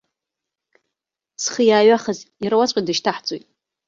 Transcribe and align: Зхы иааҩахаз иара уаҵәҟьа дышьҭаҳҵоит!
Зхы 1.43 1.61
иааҩахаз 1.67 2.19
иара 2.43 2.59
уаҵәҟьа 2.59 2.85
дышьҭаҳҵоит! 2.87 3.45